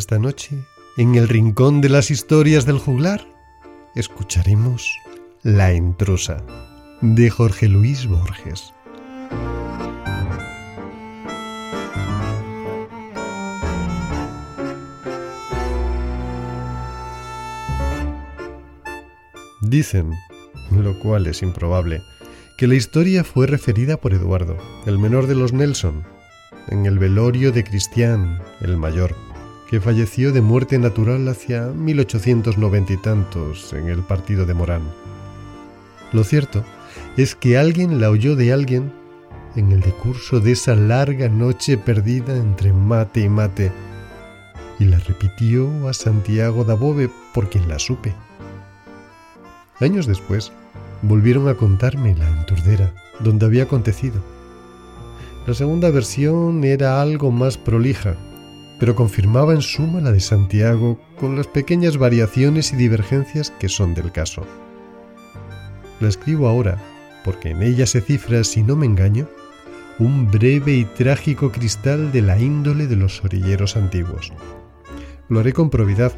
[0.00, 0.56] Esta noche,
[0.96, 3.28] en el rincón de las historias del juglar,
[3.94, 4.98] escucharemos
[5.42, 6.42] La intrusa
[7.02, 8.72] de Jorge Luis Borges.
[19.60, 20.14] Dicen,
[20.70, 22.00] lo cual es improbable,
[22.56, 26.04] que la historia fue referida por Eduardo, el menor de los Nelson,
[26.68, 29.14] en el velorio de Cristian, el mayor
[29.70, 34.82] que falleció de muerte natural hacia 1890 y tantos en el partido de Morán.
[36.12, 36.64] Lo cierto
[37.16, 38.92] es que alguien la oyó de alguien
[39.54, 43.70] en el decurso de esa larga noche perdida entre mate y mate,
[44.80, 48.12] y la repitió a Santiago Dabove por quien la supe.
[49.78, 50.50] Años después,
[51.02, 54.20] volvieron a contarme la enturdera, donde había acontecido.
[55.46, 58.16] La segunda versión era algo más prolija,
[58.80, 63.94] pero confirmaba en suma la de Santiago con las pequeñas variaciones y divergencias que son
[63.94, 64.46] del caso.
[66.00, 66.78] La escribo ahora
[67.22, 69.28] porque en ella se cifra, si no me engaño,
[69.98, 74.32] un breve y trágico cristal de la índole de los orilleros antiguos.
[75.28, 76.12] Lo haré con probidad,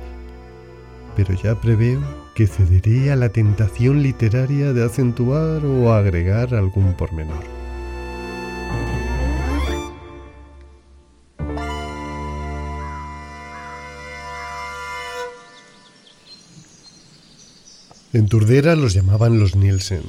[1.16, 2.00] pero ya preveo
[2.36, 7.61] que cederé a la tentación literaria de acentuar o agregar algún pormenor.
[18.12, 20.02] En Turdera los llamaban los Nielsen.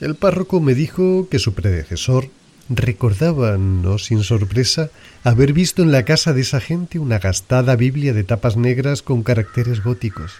[0.00, 2.28] El párroco me dijo que su predecesor
[2.68, 4.90] recordaba, no sin sorpresa,
[5.24, 9.24] haber visto en la casa de esa gente una gastada Biblia de tapas negras con
[9.24, 10.34] caracteres góticos.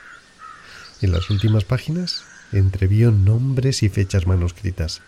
[1.00, 5.00] En las últimas páginas entrevió nombres y fechas manuscritas.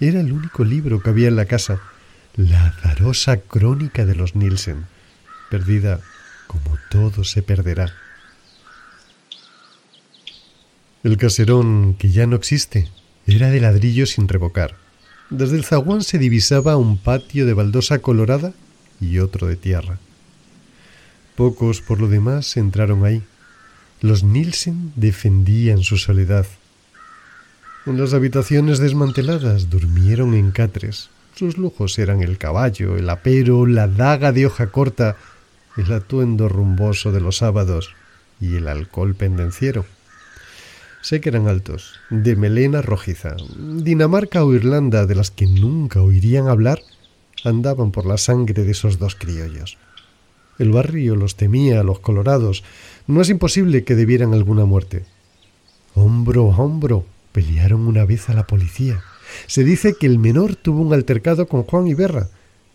[0.00, 1.80] Era el único libro que había en la casa,
[2.34, 4.86] la azarosa crónica de los Nielsen,
[5.50, 6.00] perdida
[6.46, 7.92] como todo se perderá.
[11.04, 12.88] El caserón, que ya no existe,
[13.26, 14.74] era de ladrillo sin revocar.
[15.30, 18.52] Desde el zaguán se divisaba un patio de baldosa colorada
[19.00, 19.98] y otro de tierra.
[21.36, 23.22] Pocos, por lo demás, entraron ahí.
[24.00, 26.46] Los Nielsen defendían su soledad.
[27.86, 31.10] En las habitaciones desmanteladas durmieron en catres.
[31.36, 35.16] Sus lujos eran el caballo, el apero, la daga de hoja corta,
[35.76, 37.94] el atuendo rumboso de los sábados
[38.40, 39.86] y el alcohol pendenciero.
[41.08, 43.34] Sé que eran altos, de melena rojiza.
[43.56, 46.82] Dinamarca o Irlanda, de las que nunca oirían hablar,
[47.44, 49.78] andaban por la sangre de esos dos criollos.
[50.58, 52.62] El barrio los temía, los colorados.
[53.06, 55.06] No es imposible que debieran alguna muerte.
[55.94, 59.02] Hombro a hombro pelearon una vez a la policía.
[59.46, 62.28] Se dice que el menor tuvo un altercado con Juan Iberra,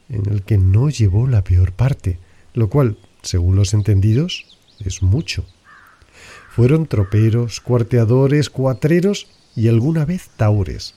[0.09, 2.17] en el que no llevó la peor parte,
[2.55, 5.45] lo cual, según los entendidos, es mucho.
[6.55, 10.93] Fueron troperos, cuarteadores, cuatreros y alguna vez taures.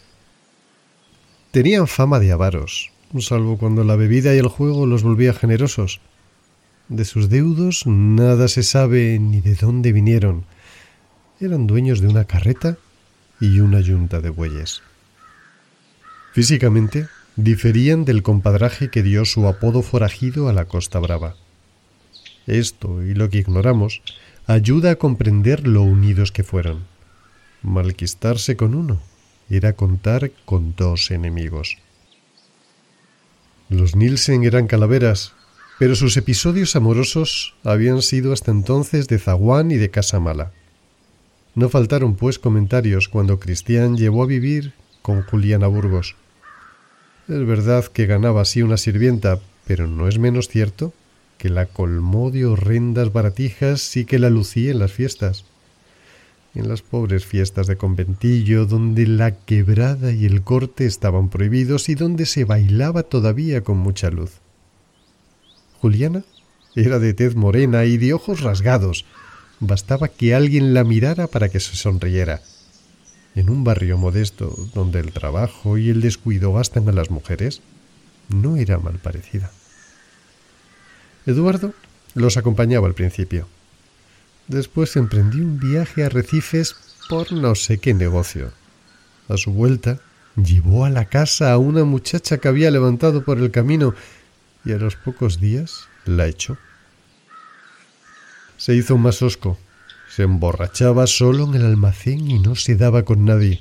[1.51, 2.91] Tenían fama de avaros,
[3.21, 6.01] salvo cuando la bebida y el juego los volvía generosos.
[6.91, 10.45] De sus deudos nada se sabe ni de dónde vinieron.
[11.41, 12.77] Eran dueños de una carreta
[13.41, 14.83] y una yunta de bueyes.
[16.33, 21.35] Físicamente, diferían del compadraje que dio su apodo forajido a la Costa Brava.
[22.47, 24.03] Esto y lo que ignoramos
[24.47, 26.85] ayuda a comprender lo unidos que fueron.
[27.63, 29.01] Malquistarse con uno
[29.51, 31.79] era contar con dos enemigos.
[33.69, 35.33] Los Nielsen eran calaveras,
[35.81, 40.53] pero sus episodios amorosos habían sido hasta entonces de zaguán y de casa mala.
[41.57, 46.15] No faltaron, pues, comentarios cuando Cristian llevó a vivir con Juliana Burgos.
[47.29, 50.93] Es verdad que ganaba así una sirvienta, pero no es menos cierto
[51.39, 55.45] que la colmó de horrendas baratijas y que la lucía en las fiestas.
[56.55, 61.95] En las pobres fiestas de conventillo, donde la quebrada y el corte estaban prohibidos y
[61.95, 64.41] donde se bailaba todavía con mucha luz.
[65.81, 66.25] Juliana
[66.75, 69.05] era de tez morena y de ojos rasgados,
[69.61, 72.43] bastaba que alguien la mirara para que se sonriera.
[73.35, 77.61] En un barrio modesto donde el trabajo y el descuido bastan a las mujeres,
[78.29, 79.51] no era mal parecida.
[81.27, 81.75] Eduardo
[82.15, 83.49] los acompañaba al principio.
[84.49, 86.77] Después emprendió un viaje a Recifes
[87.09, 88.53] por no sé qué negocio.
[89.29, 89.99] A su vuelta,
[90.37, 93.95] llevó a la casa a una muchacha que había levantado por el camino
[94.65, 96.57] y a los pocos días la echó.
[98.57, 99.59] Se hizo más osco,
[100.09, 103.61] se emborrachaba solo en el almacén y no se daba con nadie.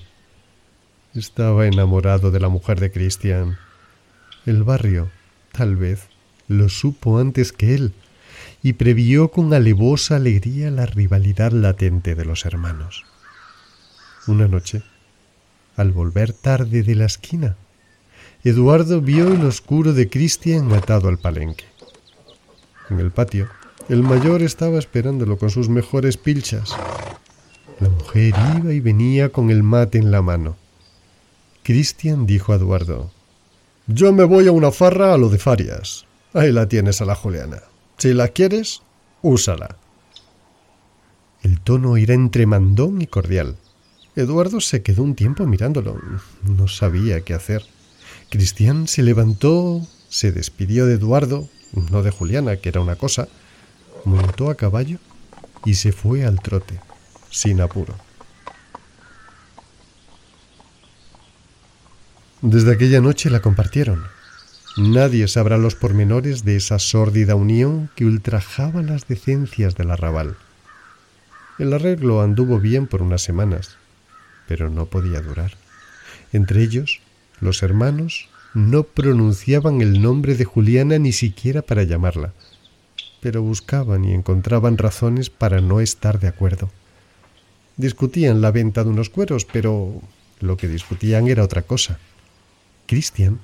[1.14, 3.58] Estaba enamorado de la mujer de Cristian.
[4.46, 5.10] El barrio,
[5.52, 6.08] tal vez,
[6.48, 7.94] lo supo antes que él
[8.62, 13.06] y previó con alevosa alegría la rivalidad latente de los hermanos.
[14.28, 14.82] Una noche,
[15.76, 17.58] al volver tarde de la esquina,
[18.44, 21.66] Eduardo vio el oscuro de Cristian atado al palenque.
[22.90, 23.50] En el patio,
[23.90, 26.76] el mayor estaba esperándolo con sus mejores pilchas.
[27.80, 30.58] La mujer iba y venía con el mate en la mano.
[31.64, 33.12] Cristian dijo a Eduardo,
[33.88, 36.06] Yo me voy a una farra a lo de Farias.
[36.36, 37.62] Ahí la tienes a la Juliana.
[37.98, 38.82] Si la quieres,
[39.22, 39.78] úsala.
[41.44, 43.56] El tono era entre mandón y cordial.
[44.18, 45.98] Eduardo se quedó un tiempo mirándolo.
[46.44, 47.64] No sabía qué hacer.
[48.30, 51.48] Cristian se levantó, se despidió de Eduardo,
[51.90, 53.30] no de Juliana, que era una cosa,
[54.04, 54.98] montó a caballo
[55.64, 56.82] y se fue al trote,
[57.30, 57.96] sin apuro.
[62.42, 64.15] Desde aquella noche la compartieron.
[64.78, 70.36] Nadie sabrá los pormenores de esa sórdida unión que ultrajaba las decencias del arrabal.
[71.58, 73.78] El arreglo anduvo bien por unas semanas,
[74.50, 75.54] pero no podía durar.
[76.34, 77.00] Entre ellos,
[77.40, 82.34] los hermanos no pronunciaban el nombre de Juliana ni siquiera para llamarla,
[83.22, 86.70] pero buscaban y encontraban razones para no estar de acuerdo.
[87.78, 90.02] Discutían la venta de unos cueros, pero
[90.42, 91.98] lo que discutían era otra cosa.
[92.88, 93.40] Cristian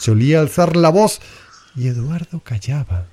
[0.00, 1.20] Solía alzar la voz
[1.76, 3.06] y Eduardo callaba.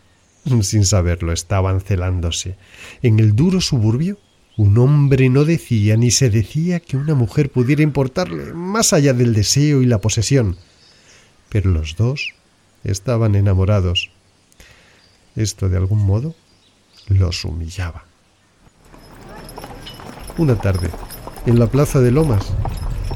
[0.61, 2.55] Sin saberlo, estaban celándose.
[3.01, 4.17] En el duro suburbio,
[4.55, 9.33] un hombre no decía ni se decía que una mujer pudiera importarle, más allá del
[9.33, 10.55] deseo y la posesión.
[11.49, 12.33] Pero los dos
[12.85, 14.09] estaban enamorados.
[15.35, 16.35] Esto, de algún modo,
[17.09, 18.05] los humillaba.
[20.37, 20.89] Una tarde,
[21.45, 22.53] en la plaza de Lomas,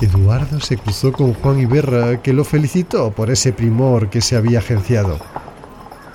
[0.02, 4.58] Eduardo se cruzó con Juan Iberra, que lo felicitó por ese primor que se había
[4.58, 5.20] agenciado.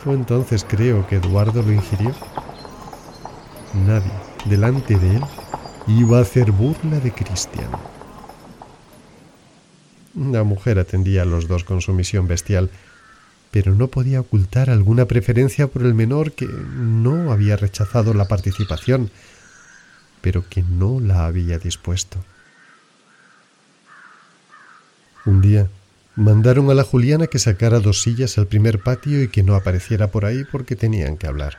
[0.02, 2.12] Fue entonces, creo, que Eduardo lo ingirió.
[3.86, 4.10] Nadie,
[4.46, 5.22] delante de él,
[5.86, 7.70] iba a hacer burla de Cristian.
[10.16, 12.70] La mujer atendía a los dos con sumisión bestial,
[13.52, 19.12] pero no podía ocultar alguna preferencia por el menor que no había rechazado la participación,
[20.22, 22.18] pero que no la había dispuesto.
[25.26, 25.68] Un día
[26.14, 30.10] mandaron a la Juliana que sacara dos sillas al primer patio y que no apareciera
[30.10, 31.58] por ahí porque tenían que hablar.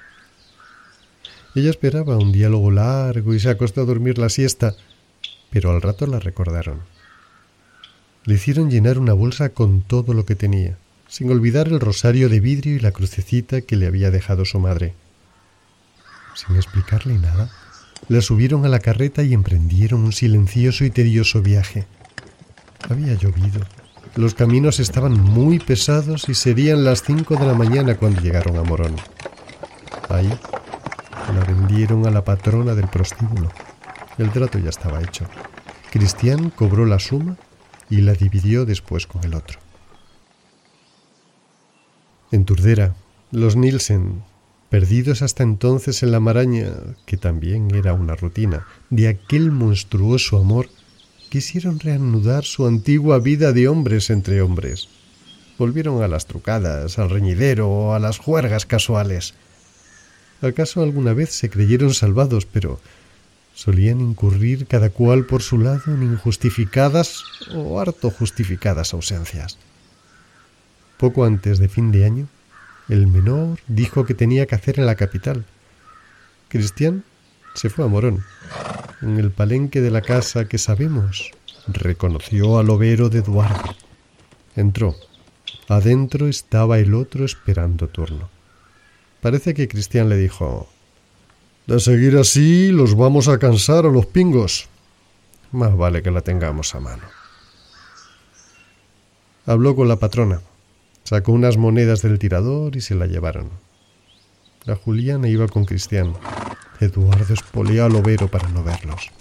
[1.53, 4.75] Ella esperaba un diálogo largo y se acostó a dormir la siesta,
[5.51, 6.79] pero al rato la recordaron.
[8.23, 10.77] Le hicieron llenar una bolsa con todo lo que tenía,
[11.07, 14.93] sin olvidar el rosario de vidrio y la crucecita que le había dejado su madre.
[16.35, 17.51] Sin explicarle nada,
[18.07, 21.85] la subieron a la carreta y emprendieron un silencioso y tedioso viaje.
[22.89, 23.61] Había llovido.
[24.15, 28.63] Los caminos estaban muy pesados y serían las cinco de la mañana cuando llegaron a
[28.63, 28.95] Morón.
[30.09, 30.31] Ahí
[31.33, 33.51] la vendieron a la patrona del prostíbulo.
[34.17, 35.25] El trato ya estaba hecho.
[35.91, 37.37] Cristian cobró la suma
[37.89, 39.59] y la dividió después con el otro.
[42.31, 42.95] En Turdera,
[43.31, 44.23] los Nielsen,
[44.69, 46.71] perdidos hasta entonces en la maraña,
[47.05, 50.67] que también era una rutina, de aquel monstruoso amor,
[51.29, 54.89] quisieron reanudar su antigua vida de hombres entre hombres.
[55.57, 59.33] Volvieron a las trucadas, al reñidero o a las juergas casuales.
[60.41, 62.79] ¿Acaso alguna vez se creyeron salvados, pero
[63.55, 67.23] solían incurrir cada cual por su lado en injustificadas
[67.55, 69.57] o harto justificadas ausencias?
[70.97, 72.27] Poco antes de fin de año,
[72.87, 75.45] el menor dijo que tenía que hacer en la capital.
[76.49, 77.03] Cristian
[77.55, 78.23] se fue a Morón
[79.01, 81.31] en el palenque de la casa que sabemos,
[81.67, 83.75] reconoció al overo de Eduardo.
[84.55, 84.95] Entró.
[85.67, 88.29] Adentro estaba el otro esperando turno.
[89.21, 90.69] Parece que Cristian le dijo
[91.65, 94.67] De seguir así los vamos a cansar a los pingos.
[95.51, 97.03] Más vale que la tengamos a mano.
[99.45, 100.41] Habló con la patrona,
[101.03, 103.49] sacó unas monedas del tirador y se la llevaron.
[104.65, 106.13] La Juliana iba con Cristian
[106.79, 109.11] Eduardo espoleó al overo para no verlos.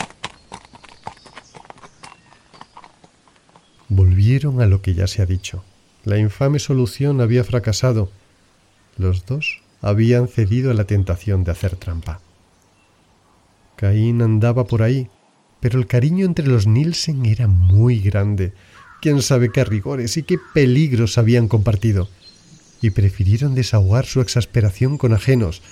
[3.89, 5.65] Volvieron a lo que ya se ha dicho.
[6.05, 8.11] La infame solución había fracasado.
[8.97, 12.21] Los dos habían cedido a la tentación de hacer trampa.
[13.77, 15.09] Caín andaba por ahí,
[15.61, 18.53] pero el cariño entre los Nielsen era muy grande.
[19.01, 22.09] Quién sabe qué rigores y qué peligros habían compartido.
[22.83, 25.63] Y prefirieron desahogar su exasperación con ajenos,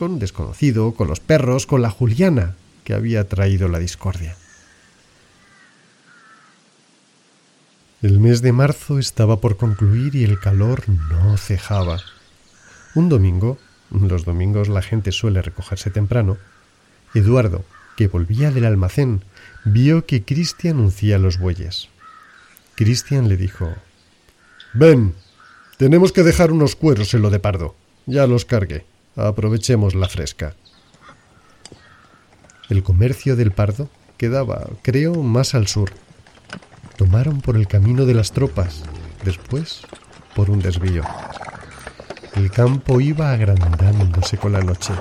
[0.00, 2.54] con desconocido, con los perros, con la Juliana,
[2.84, 4.34] que había traído la discordia.
[8.00, 12.00] El mes de marzo estaba por concluir y el calor no cejaba.
[12.94, 13.58] Un domingo,
[13.90, 16.38] los domingos la gente suele recogerse temprano,
[17.12, 17.62] Eduardo,
[17.98, 19.22] que volvía del almacén,
[19.66, 21.90] vio que Cristian uncía los bueyes.
[22.74, 23.74] Cristian le dijo
[24.72, 25.12] Ven,
[25.76, 27.76] tenemos que dejar unos cueros en lo de pardo.
[28.06, 28.86] Ya los cargué.
[29.28, 30.54] Aprovechemos la fresca.
[32.68, 35.90] El comercio del Pardo quedaba, creo, más al sur.
[36.96, 38.82] Tomaron por el camino de las tropas,
[39.24, 39.82] después
[40.34, 41.02] por un desvío.
[42.34, 44.92] El campo iba agrandándose con la noche.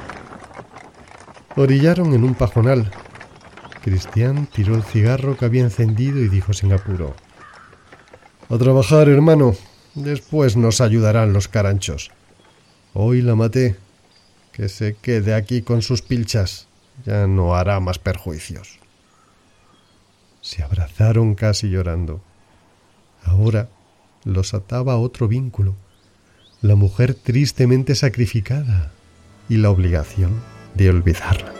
[1.55, 2.91] Orillaron en un pajonal.
[3.81, 7.15] Cristian tiró el cigarro que había encendido y dijo sin apuro:
[8.49, 9.55] A trabajar, hermano.
[9.95, 12.11] Después nos ayudarán los caranchos.
[12.93, 13.75] Hoy la maté,
[14.59, 16.67] que se quede aquí con sus pilchas.
[17.05, 18.77] Ya no hará más perjuicios.
[20.41, 22.21] Se abrazaron casi llorando.
[23.23, 23.69] Ahora
[24.25, 25.75] los ataba otro vínculo,
[26.61, 28.91] la mujer tristemente sacrificada
[29.47, 30.41] y la obligación
[30.75, 31.58] de olvidarla.